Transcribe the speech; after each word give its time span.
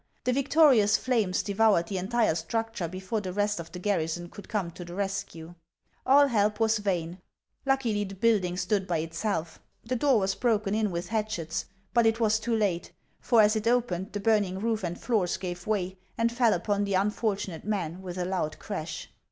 The 0.23 0.33
victori 0.33 0.81
ous 0.81 0.97
flames 0.97 1.43
devoured 1.43 1.85
the 1.87 1.99
entire 1.99 2.33
structure 2.33 2.87
before 2.87 3.21
the 3.21 3.31
rest 3.31 3.59
of 3.59 3.71
the 3.71 3.77
garrison 3.77 4.29
could 4.29 4.49
come 4.49 4.71
to 4.71 4.83
the 4.83 4.95
rescue. 4.95 5.53
All 6.07 6.25
help 6.25 6.59
was 6.59 6.79
vain. 6.79 7.21
Luckily, 7.67 8.03
the 8.05 8.15
building 8.15 8.57
stood 8.57 8.87
by 8.87 8.97
itself. 8.97 9.59
The 9.85 9.95
door 9.95 10.17
was 10.17 10.33
broken 10.33 10.73
in 10.73 10.89
with 10.89 11.09
hatchets, 11.09 11.65
but 11.93 12.07
it 12.07 12.19
was 12.19 12.39
too 12.39 12.55
late; 12.55 12.91
for 13.19 13.43
as 13.43 13.55
it 13.55 13.67
opened, 13.67 14.13
the 14.13 14.19
burning 14.19 14.57
roof 14.59 14.83
and 14.83 14.99
floors 14.99 15.37
gave 15.37 15.67
way, 15.67 15.99
and 16.17 16.31
fell 16.31 16.53
upon 16.53 16.83
the 16.83 16.95
unfortunate 16.95 17.63
men 17.63 18.01
with 18.01 18.17
a 18.17 18.25
loud 18.25 18.57
crash. 18.57 19.07